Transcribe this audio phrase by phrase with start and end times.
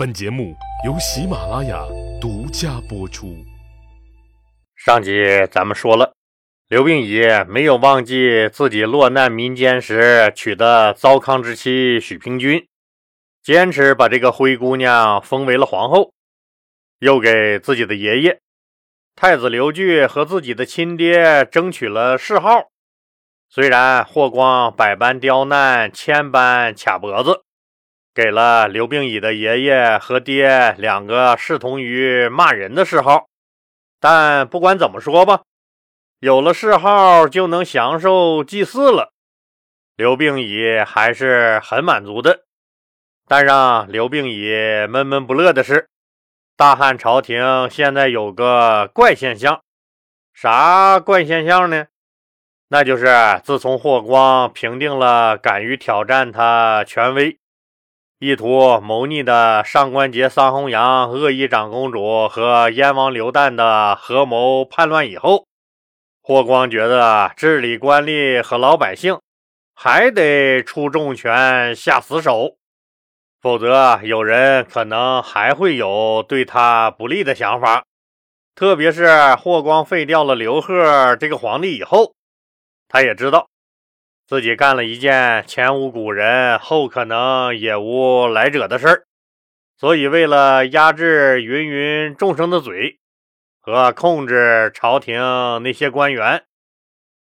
[0.00, 0.56] 本节目
[0.86, 1.84] 由喜马拉雅
[2.18, 3.36] 独家播出。
[4.74, 6.14] 上集咱们说了，
[6.68, 12.66] 刘病已没有忘记自己落难民间时娶的糟糠之妻许平君，
[13.42, 16.14] 坚持把这个灰姑娘封为了皇后，
[17.00, 18.40] 又给自己的爷爷
[19.14, 22.70] 太子刘据和自己的亲爹争取了谥号。
[23.50, 27.42] 虽然霍光百般刁难，千般卡脖子。
[28.14, 33.28] 给了刘病已的爷爷和爹两个视同于骂人的谥号，
[34.00, 35.42] 但不管怎么说吧，
[36.18, 39.12] 有了谥号就能享受祭祀了。
[39.96, 42.44] 刘病已还是很满足的。
[43.28, 44.52] 但让刘病已
[44.88, 45.88] 闷闷不乐的是，
[46.56, 49.62] 大汉朝廷现在有个怪现象，
[50.34, 51.86] 啥怪现象呢？
[52.68, 57.39] 那就是自从霍光平定了敢于挑战他权威。
[58.22, 65.46] 意图谋逆的上官桀、桑弘羊、恶意长公主和燕王刘旦的合谋叛乱以后，
[66.20, 69.18] 霍光觉得治理官吏和老百姓
[69.74, 72.58] 还得出重拳下死手，
[73.40, 77.84] 否则有人可能还会有对他不利的想法。
[78.54, 82.12] 特别是霍光废掉了刘贺这个皇帝以后，
[82.86, 83.48] 他也知道。
[84.30, 89.02] 自己干了一件前无古人后可能也无来者的事儿，
[89.76, 93.00] 所以为了压制芸芸众生的嘴
[93.60, 95.20] 和控制朝廷
[95.64, 96.44] 那些官员，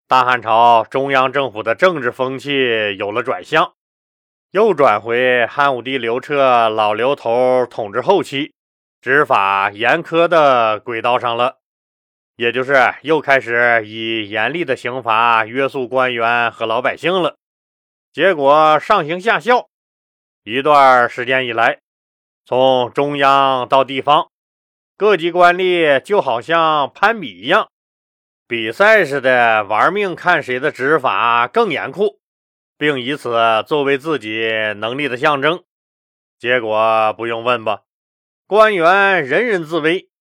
[0.05, 3.71] 大汉朝中央政府的政治风气有了转向，
[4.51, 8.53] 又转回汉武帝刘彻老刘头统治后期
[8.99, 11.59] 执法严苛的轨道上了。
[12.37, 17.35] 也就是又开始以严厉的刑罚约束官员和老百姓了，
[18.13, 19.69] 结果上行下效。
[20.43, 21.79] 一段时间以来，
[22.45, 24.29] 从中央到地方，
[24.95, 27.69] 各级官吏就好像攀比一样，
[28.47, 32.19] 比赛似的玩命，看谁的执法更严酷，
[32.77, 35.63] 并以此作为自己能力的象征。
[36.37, 37.81] 结果不用问吧，
[38.45, 40.11] 官员人人自危。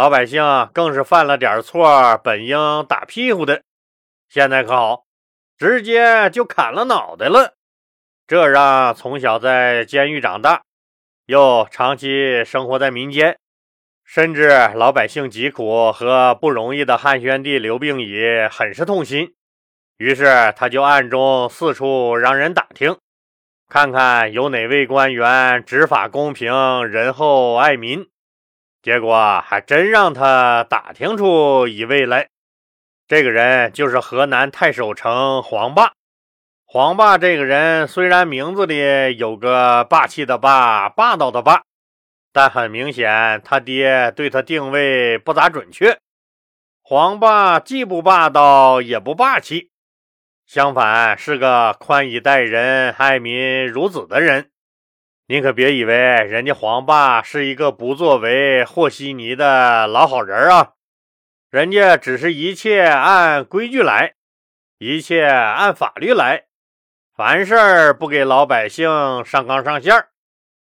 [0.00, 2.56] 老百姓更是犯了点错，本应
[2.88, 3.60] 打屁股的，
[4.30, 5.04] 现在可好，
[5.58, 7.52] 直接就砍了脑袋了。
[8.26, 10.62] 这让从小在监狱长大，
[11.26, 13.38] 又长期生活在民间，
[14.02, 19.34] 深知老百姓疾苦和不容易的汉宣帝刘病已很是痛心。
[19.98, 22.96] 于是他就暗中四处让人打听，
[23.68, 28.08] 看看有哪位官员执法公平、仁厚爱民。
[28.82, 32.28] 结果还真让他打听出一位来，
[33.06, 35.92] 这个人就是河南太守城黄霸。
[36.64, 41.62] 黄霸这个人虽然名字里有个霸气的霸、霸道的霸，
[42.32, 45.98] 但很明显他爹对他定位不咋准确。
[46.80, 49.70] 黄霸既不霸道也不霸气，
[50.46, 54.50] 相反是个宽以待人、爱民如子的人。
[55.30, 60.72] 你可别以为人家黄霸是一个不作为、和稀泥的老好人啊！
[61.52, 64.14] 人家只是一切按规矩来，
[64.78, 66.46] 一切按法律来，
[67.14, 70.06] 凡事不给老百姓上纲上线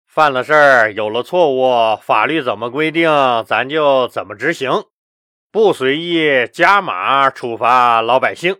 [0.06, 3.10] 犯了事儿有了错误，法律怎么规定，
[3.44, 4.70] 咱就怎么执行，
[5.50, 8.58] 不随意加码处罚老百姓。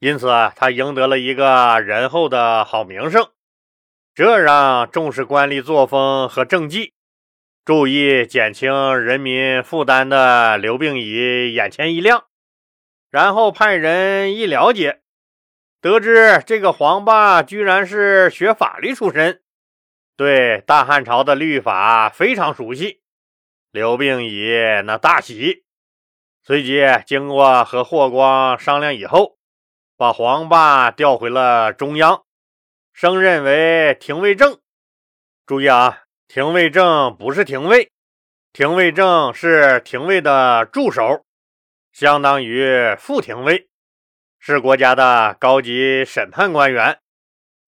[0.00, 0.26] 因此，
[0.56, 3.28] 他赢得了一个仁厚的好名声。
[4.14, 6.94] 这让重视官吏作风和政绩、
[7.64, 12.26] 注意减轻人民负担的刘病已眼前一亮，
[13.10, 15.00] 然后派人一了解，
[15.80, 19.42] 得知这个黄霸居然是学法律出身，
[20.16, 23.00] 对大汉朝的律法非常熟悉。
[23.72, 24.48] 刘病已
[24.84, 25.64] 那大喜，
[26.44, 29.38] 随即经过和霍光商量以后，
[29.96, 32.22] 把黄霸调回了中央。
[32.94, 34.60] 升任为廷尉正，
[35.44, 37.90] 注意啊，廷尉正不是廷尉，
[38.52, 41.24] 廷尉正是廷尉的助手，
[41.92, 43.66] 相当于副廷尉，
[44.38, 47.00] 是国家的高级审判官员，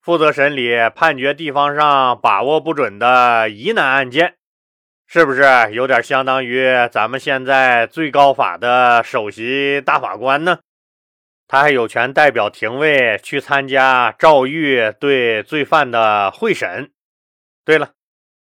[0.00, 4.36] 负责审理判决地方上把握不准的疑难案件，
[5.08, 10.60] 是不是有点相当于咱们现在最高法的首席大法官呢？
[11.48, 16.90] 他还有权代表廷尉去参加赵狱对罪犯的会审。
[17.64, 17.92] 对了，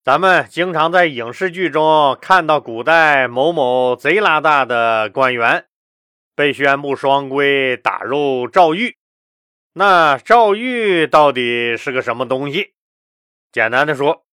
[0.04, 5.66] 咱们经常在影视剧中看到古代某某贼拉大的官员
[6.36, 8.98] 被宣布双规，打入赵狱。
[9.74, 12.74] 那赵狱到底是个什么东西？
[13.52, 14.26] 简单的说，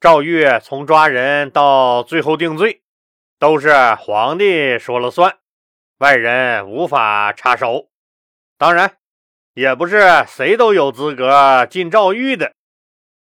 [0.00, 2.80] 赵玉从抓人到最后定罪，
[3.38, 5.36] 都是皇帝说了算，
[5.98, 7.90] 外人无法插手。
[8.58, 8.96] 当然，
[9.52, 12.52] 也不是谁都有资格进诏狱的。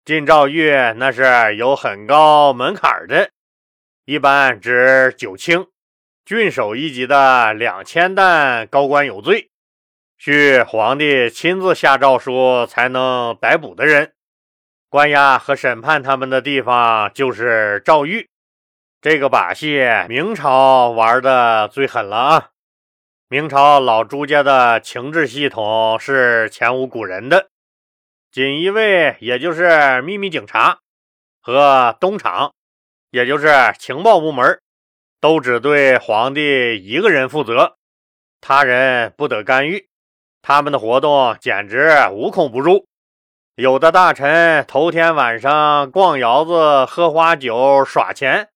[0.03, 3.29] 进诏狱那是有很高门槛的，
[4.05, 5.67] 一般指九卿、
[6.25, 9.51] 郡守一级的两千担高官有罪，
[10.17, 14.13] 需皇帝亲自下诏书才能逮捕的人。
[14.89, 18.27] 关押和审判他们的地方就是诏狱。
[18.99, 22.49] 这个把戏明朝玩的最狠了啊！
[23.31, 27.49] 明朝老朱家的情治系统是前无古人的。
[28.31, 30.79] 锦衣卫，也就是秘密警察，
[31.39, 32.55] 和东厂，
[33.11, 33.47] 也就是
[33.77, 34.59] 情报部门，
[35.21, 37.77] 都只对皇帝一个人负责，
[38.41, 39.87] 他人不得干预。
[40.41, 42.87] 他们的活动简直无孔不入。
[43.53, 48.49] 有的大臣头天晚上逛窑子、喝花酒、耍钱，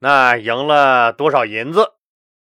[0.00, 1.92] 那赢了多少银子？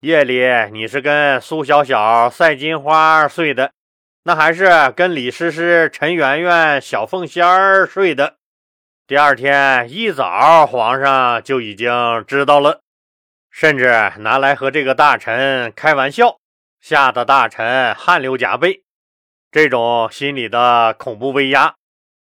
[0.01, 0.41] 夜里
[0.73, 3.73] 你是跟苏小小赛金花睡的。
[4.23, 8.37] 那还是跟李师师、陈圆圆、小凤仙儿睡的。
[9.07, 12.81] 第二天一早，皇上就已经知道了，
[13.51, 16.39] 甚至拿来和这个大臣开玩笑，
[16.81, 18.83] 吓得大臣汗流浃背。
[19.51, 21.75] 这种心理的恐怖威压，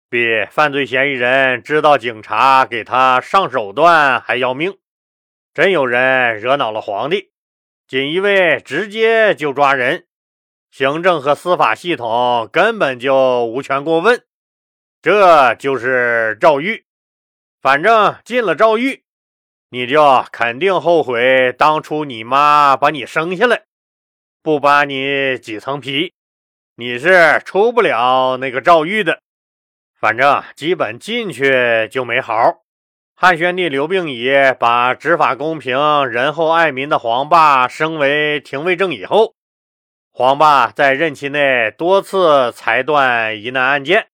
[0.09, 4.77] 比犯罪嫌疑人知道警察给他上手段还要命。
[5.53, 7.31] 真有人惹恼了皇帝，
[7.87, 10.07] 锦衣卫直接就抓人。
[10.71, 14.25] 行政和司法系统根本就无权过问，
[15.01, 16.87] 这就是诏狱。
[17.61, 19.05] 反正进了诏狱，
[19.69, 23.65] 你就肯定后悔当初你妈把你生下来，
[24.43, 26.13] 不扒你几层皮，
[26.75, 29.21] 你是出不了那个诏狱的。
[29.95, 32.64] 反正基本进去就没好。
[33.17, 34.29] 汉宣帝刘病已
[34.59, 39.35] 把执法公平、仁厚爱民的黄霸升为廷尉正以后。
[40.11, 44.09] 黄霸在任期内多次裁断疑难案件，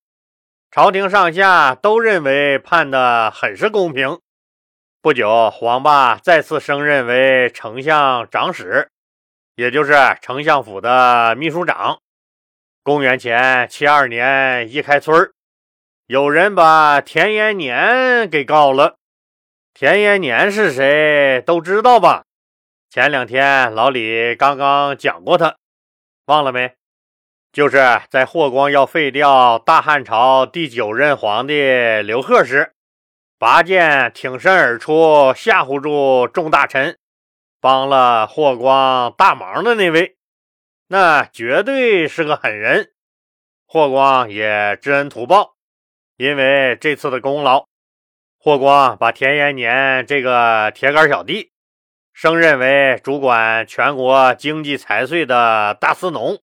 [0.71, 4.21] 朝廷上下都认为判的很是公平。
[5.01, 8.91] 不久，黄霸再次升任为丞相长史，
[9.57, 12.01] 也就是丞相府的秘书长。
[12.83, 15.33] 公元前七二年一开春
[16.11, 18.97] 有人把田延年给告了。
[19.73, 21.41] 田延年是谁？
[21.47, 22.25] 都知道吧？
[22.91, 25.55] 前两天老李刚刚讲过他。
[26.25, 26.75] 忘了没？
[27.53, 32.73] 就是在霍光要废掉大汉朝第九任皇帝刘贺时，
[33.39, 36.99] 拔剑挺身而出，吓唬住众大臣，
[37.61, 40.17] 帮了霍光大忙的那位，
[40.89, 42.91] 那绝对是个狠人。
[43.65, 45.55] 霍光也知恩图报，
[46.21, 47.65] 因为这次的功劳，
[48.39, 51.51] 霍光把田延年这个铁杆小弟。
[52.13, 56.39] 升任为主管全国经济财税的大司农。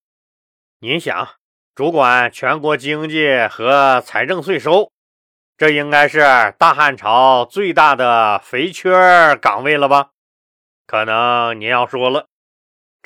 [0.79, 1.29] 您想，
[1.75, 4.91] 主管全国经济和财政税收，
[5.56, 10.09] 这应该是大汉朝最大的肥缺岗位了吧？
[10.88, 12.25] 可能您要说了，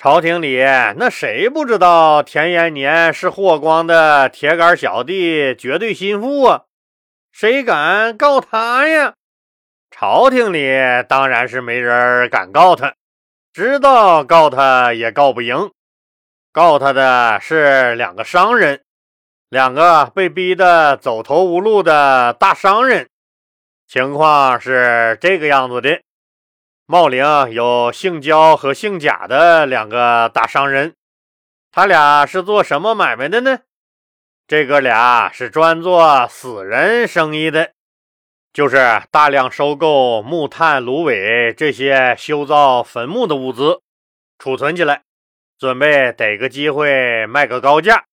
[0.03, 6.63] 朝廷里那谁不知道田延年是霍光的铁杆小弟、绝对心腹啊？
[7.31, 9.13] 谁敢告他呀？
[9.91, 10.71] 朝廷里
[11.07, 12.95] 当然是没人敢告他，
[13.53, 15.69] 知道告他也告不赢。
[16.51, 18.81] 告他的是两个商人，
[19.49, 23.07] 两个被逼得走投无路的大商人。
[23.87, 26.01] 情况是这个样子的：
[26.91, 30.93] 茂陵有姓焦和姓贾的两个大商人，
[31.71, 33.59] 他俩是做什么买卖的呢？
[34.45, 37.71] 这哥俩是专做死人生意的。
[38.51, 43.79] 就是大量收购木炭、芦苇这些修造坟墓的物资，
[44.37, 45.03] 储存起来，
[45.57, 48.03] 准备逮个机会卖个高价。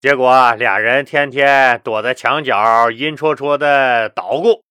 [0.00, 4.64] 结果俩人天天躲在墙角，阴戳戳的捣鼓。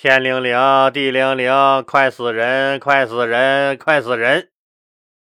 [0.00, 0.56] 天灵灵，
[0.92, 4.48] 地灵灵，快死人，快死人，快死人！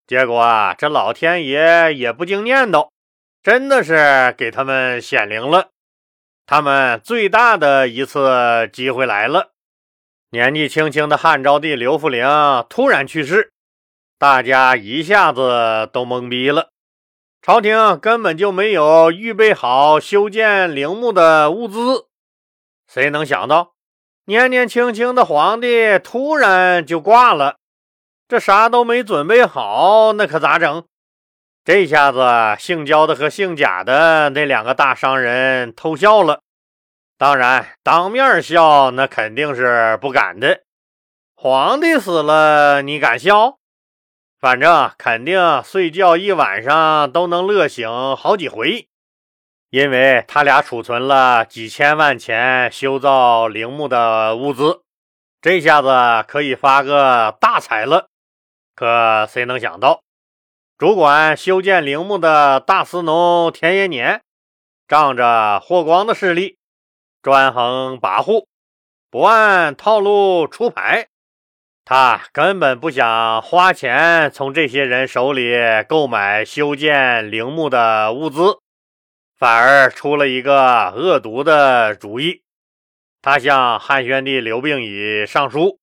[0.06, 2.90] 结果啊这老天爷也不经念叨，
[3.42, 5.70] 真的是给他们显灵了。
[6.44, 9.52] 他们最大的一次机会来了。
[10.32, 12.28] 年纪轻轻的汉昭帝刘弗陵
[12.68, 13.54] 突然去世，
[14.18, 16.68] 大家一下子都懵逼了。
[17.40, 22.08] 朝廷根本就没有预备好修建陵墓的物资。
[22.86, 23.72] 谁能想到，
[24.28, 27.56] 年年轻轻的皇帝突然就挂了？
[28.28, 30.84] 这啥都没准备好，那可咋整？
[31.64, 32.20] 这下子，
[32.60, 36.42] 姓焦的和姓贾的那两个大商人偷笑了。
[37.16, 40.60] 当然，当面笑那肯定是不敢的。
[41.34, 43.56] 皇帝死了，你敢笑？
[44.38, 48.88] 反正肯定睡觉一晚上都能乐醒好几回，
[49.70, 54.82] 因为他俩储存了几千万钱修造陵墓的物资，
[55.42, 58.08] 这下子可以发个大财了。
[58.74, 60.00] 可谁能想到，
[60.78, 64.22] 主管修建陵墓的大司农田延年，
[64.86, 66.56] 仗着霍光的势力，
[67.20, 68.46] 专横跋扈，
[69.10, 71.08] 不按套路出牌。
[71.84, 75.52] 他根本不想花钱从这些人手里
[75.88, 78.60] 购买修建陵墓的物资，
[79.38, 82.42] 反而出了一个恶毒的主意。
[83.22, 85.78] 他向汉宣帝刘病已上书，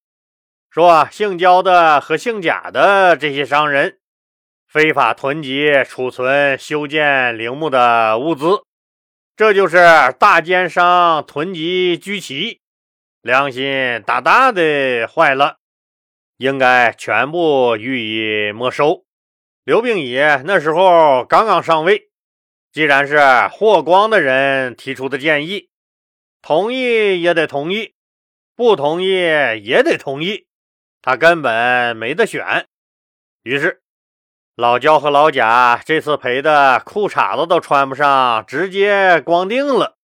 [0.70, 3.98] 说姓焦的和姓贾的这些商人
[4.68, 8.62] 非法囤积储存修建陵墓的物资，
[9.36, 9.76] 这就是
[10.18, 12.60] 大奸商囤积居奇，
[13.22, 15.56] 良心大大的坏了。
[16.38, 17.98] 应该全部予
[18.48, 19.04] 以没收。
[19.64, 22.10] 刘病已那时候刚刚上位，
[22.76, 23.18] 既然是
[23.52, 25.70] 霍光的人提出的建议，
[26.42, 27.94] 同意也得同意，
[28.54, 30.46] 不同意也得同意，
[31.00, 32.66] 他根本没得选。
[33.44, 33.80] 于是，
[34.54, 39.96] 老焦和老贾这次赔的裤衩子都穿不上，直接光腚了。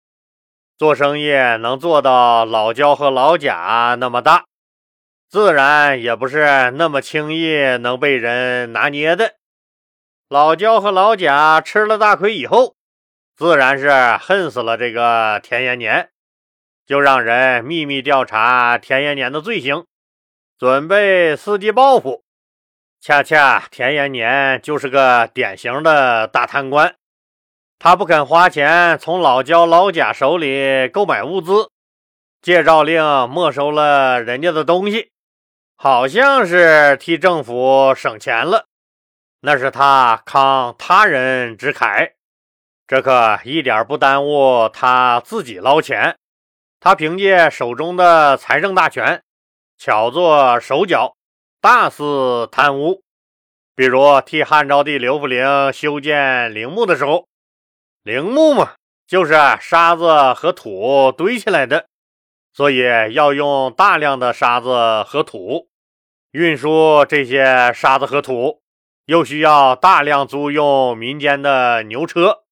[0.79, 4.47] 做生意能做到老焦和老贾那么大。
[5.29, 9.35] 自然也不是那么轻易能被人拿捏的。
[10.33, 12.75] 老焦和老贾吃了大亏以后，
[13.37, 16.09] 自然是恨死了这个田延年，
[16.87, 19.85] 就让人秘密调查田延年的罪行，
[20.59, 22.23] 准备伺机报复。
[22.99, 26.95] 恰恰田延年就是个典型的大贪官，
[27.79, 31.69] 他不肯花钱从老焦、老贾手里购买物资，
[32.41, 35.11] 借诏令没收了人家的东西。
[35.77, 38.65] 好像是替政府省钱了，
[39.45, 42.13] 那是他慷他人之慨，
[42.87, 46.17] 这可一点不耽误他自己捞钱。
[46.79, 49.25] 他凭借手中的财政大权，
[49.77, 51.17] 巧做手脚，
[51.61, 53.03] 大肆贪污。
[53.75, 57.27] 比如替汉昭帝刘弗陵修建陵墓的时候，
[58.05, 58.75] 陵墓嘛，
[59.09, 61.87] 就是沙子和土堆起来的，
[62.53, 65.69] 所以要用大量的沙子和土。
[66.31, 68.62] 运输这些沙子和土，
[69.13, 72.45] 又需要大量租用民间的牛车。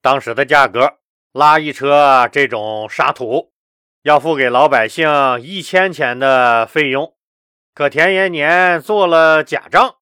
[0.00, 0.94] 当时的价格，
[1.32, 3.52] 拉一车这种沙土，
[4.02, 5.08] 要付给老百姓
[5.40, 7.14] 一千钱的费用。
[7.72, 9.94] 可田延年做了假账，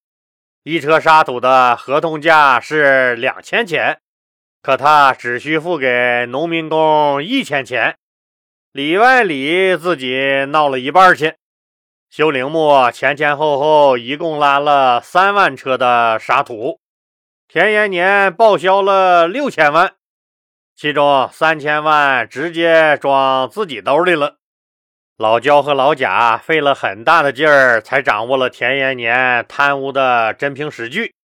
[0.63, 4.01] 一车沙土的合同价是两千钱，
[4.63, 7.99] 可他只需付给农民工一千钱，
[8.73, 11.35] 里外里自己闹了一半去。
[12.11, 16.81] 修陵墓前前后后一共拉了三万车的沙土，
[17.47, 19.93] 田延年报销了六千万，
[20.75, 24.39] 其中三千万直接装自己兜里了。
[25.19, 31.15] 老焦和老贾费了很大的劲儿，才掌握了田延年贪污的真凭实据。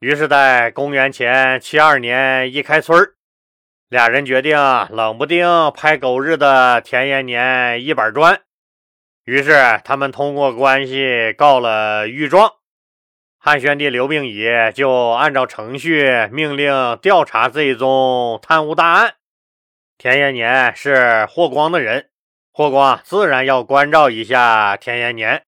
[0.00, 2.98] 于是，在公元前七二年一开春
[3.90, 4.56] 俩人决定
[4.88, 8.40] 冷不丁拍狗日的田延年一板砖。
[9.24, 12.52] 于是，他们通过关系告了御状，
[13.38, 19.14] 汉宣帝刘病已就按照程序命令调查这一宗贪污大案。
[19.96, 22.10] 田延年是霍光的人，
[22.52, 25.42] 霍光自然要关照一下田延年。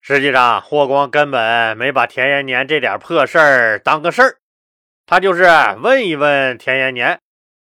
[0.00, 4.36] 实际上，霍光根本没把田延年这点破事儿当个事儿，
[5.06, 5.44] 他就是
[5.80, 7.20] 问一问田延年，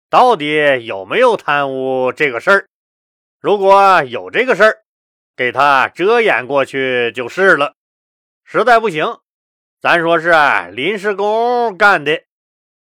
[0.09, 2.65] 到底有没有贪污这个事儿。
[3.39, 4.80] 如果有这个事儿，
[5.41, 7.73] 给他遮掩过去就是了。
[8.45, 9.17] 实在不行，
[9.81, 10.31] 咱说是
[10.71, 12.21] 临时工干的。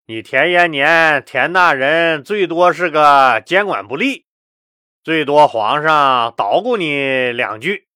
[0.06, 4.26] 你田延年田大人最多是个监管不力，
[5.02, 7.88] 最多皇上捣鼓你两句，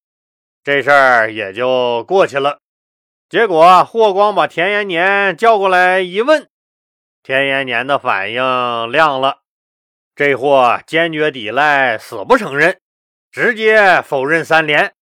[0.61, 2.59] 这事儿也就过去了。
[3.29, 6.49] 结果霍光把田延年叫过来一问，
[7.23, 9.37] 田延年的反应亮了，
[10.13, 12.81] 这货坚决抵赖，死不承认。
[13.31, 14.95] 直接否认三连，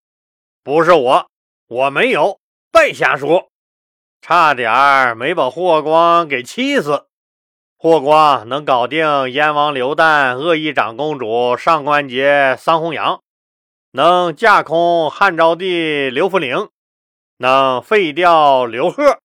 [0.62, 1.30] 不是我，
[1.68, 2.40] 我没有，
[2.72, 3.50] 别瞎说，
[4.22, 7.08] 差点没把霍光给气死。
[7.78, 13.22] 霍光能搞定燕王刘旦、恶意长公主上官桀、桑弘羊，
[13.92, 16.70] 能架空汉昭帝刘弗陵，
[17.38, 19.20] 能废掉刘贺，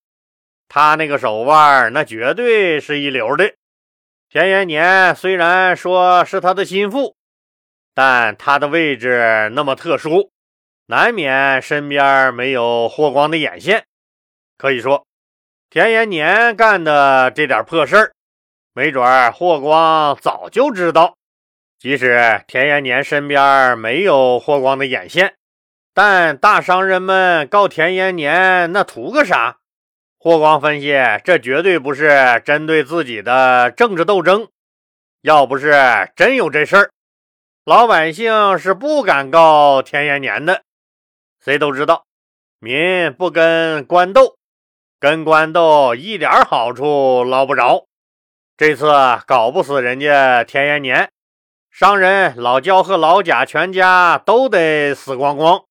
[0.68, 3.54] 他那个手腕那绝对是一流的。
[4.28, 7.16] 田延年虽然说是他的心腹。
[7.94, 10.30] 但他的位置那么特殊，
[10.86, 13.84] 难免身边没有霍光的眼线。
[14.56, 15.06] 可以说，
[15.70, 18.12] 田延年干的这点破事儿，
[18.74, 21.16] 没准霍光早就知道。
[21.78, 25.34] 即使田延年身边没有霍光的眼线，
[25.92, 29.58] 但大商人们告田延年，那图个啥？
[30.18, 30.94] 霍光分析，
[31.24, 34.48] 这绝对不是针对自己的政治斗争。
[35.22, 35.72] 要不是
[36.14, 36.90] 真有这事儿，
[37.64, 40.64] 老百姓是不敢告田延年的。
[41.38, 42.06] 谁都知道，
[42.58, 44.36] 民不跟官斗，
[44.98, 47.86] 跟官斗一点好处捞不着。
[48.56, 48.90] 这次
[49.28, 51.12] 搞不死人家田延年。
[51.70, 55.64] 商人老焦和老贾全家都得死光光，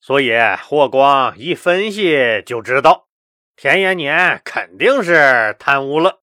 [0.00, 0.32] 所以
[0.64, 3.06] 霍光一分析就知道
[3.54, 6.18] 田延年肯定是贪污了。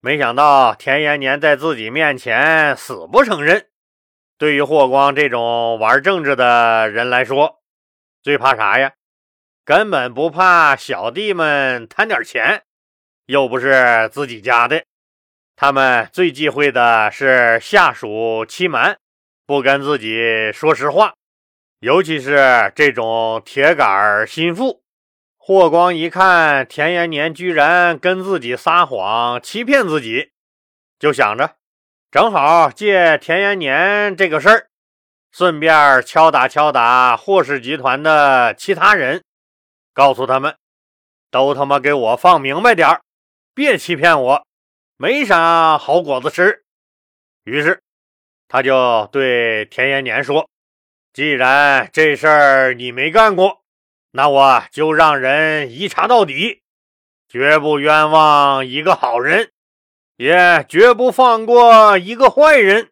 [0.00, 3.66] 没想到田延年在自己面前死不承认。
[4.38, 7.62] 对于霍光这种玩政治的人来说，
[8.22, 8.92] 最怕啥呀？
[9.64, 12.62] 根本不怕小弟们贪点钱，
[13.24, 14.84] 又不是自己家的。
[15.56, 18.98] 他们最忌讳的是下属欺瞒，
[19.46, 21.14] 不跟自己说实话，
[21.80, 24.82] 尤其是这种铁杆心腹。
[25.38, 30.32] 霍光一看田延年居然跟自己撒谎欺骗自己，
[30.98, 31.56] 就想着
[32.16, 34.68] 正好借田延年这个事儿，
[35.32, 39.22] 顺便敲打敲打霍氏集团的其他人，
[39.92, 40.56] 告诉他们
[41.30, 43.02] 都他妈给我放明白点儿
[43.52, 44.46] 别欺骗我。
[44.96, 46.64] 没啥好果子吃，
[47.44, 47.82] 于是
[48.48, 50.48] 他就对田延年说
[51.12, 53.60] ：“既然这事儿你没干过，
[54.12, 56.62] 那我就让人一查到底，
[57.28, 59.50] 绝不冤枉一个好人，
[60.16, 62.90] 也绝不放过一个坏人。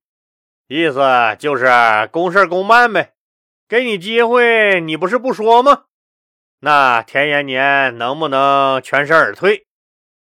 [0.66, 1.00] 意思
[1.38, 1.66] 就是
[2.10, 3.12] 公事公办呗，
[3.68, 5.84] 给你机会，你不是不说吗？
[6.60, 9.66] 那田延年能不能全身而退？”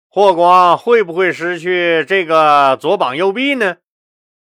[0.08, 3.78] 霍光会不会失去这个左膀右臂呢？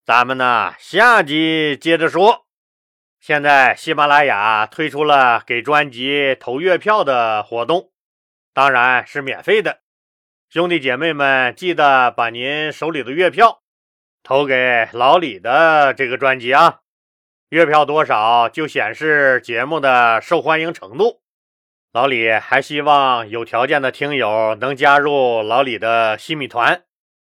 [0.05, 2.44] 咱们呢，下集接着说。
[3.18, 7.90] 现在喜马拉雅推出了给专辑投月票的活动，
[8.52, 9.84] 当然是免费的。
[10.54, 13.64] 兄弟姐妹们，记得把您手里的月票
[14.22, 16.82] 投给老李的这个专辑啊！
[17.48, 21.22] 月票多少就显示节目的受欢迎程度。
[21.92, 26.84] 老李还希望有条件的听友能加入老李的新米团，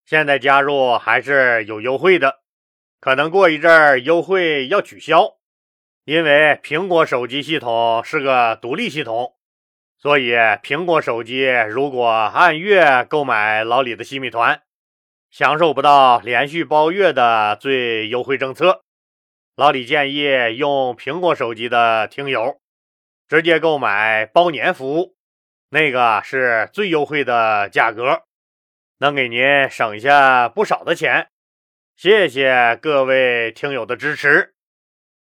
[0.05, 2.39] 现在加入还是有优惠的，
[3.01, 5.35] 可能过一阵儿优惠要取消，
[6.05, 9.33] 因为苹果手机系统是个独立系统，
[10.01, 10.31] 所以
[10.63, 14.61] 苹果手机如果按月购买老李的新米团，
[15.29, 18.83] 享受不到连续包月的最优惠政策。
[19.55, 22.59] 老李建议用苹果手机的听友。
[23.27, 25.15] 直接购买包年服务，
[25.69, 28.23] 那个是最优惠的价格，
[28.97, 31.29] 能给您省下不少的钱。
[31.95, 34.55] 谢谢各位听友的支持。